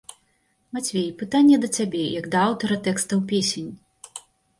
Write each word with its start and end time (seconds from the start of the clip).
Мацвей, 0.77 1.03
пытанне 1.19 1.59
да 1.65 1.69
цябе, 1.79 2.01
як 2.19 2.25
да 2.37 2.39
аўтара 2.47 2.77
тэкстаў 2.87 3.21
песень. 3.33 3.69